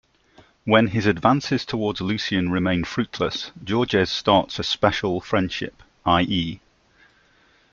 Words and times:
When 0.65 0.87
his 0.87 1.05
advances 1.05 1.63
towards 1.63 2.01
Lucien 2.01 2.49
remain 2.49 2.85
fruitless, 2.85 3.51
Georges 3.63 4.09
starts 4.09 4.57
a 4.57 4.63
"special 4.63 5.21
friendship", 5.21 5.83
i.e. 6.07 6.59